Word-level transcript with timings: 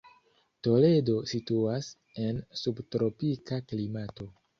Toledo 0.67 1.17
situas 1.31 1.89
en 2.23 2.39
subtropika 2.63 3.61
klimato. 3.73 4.29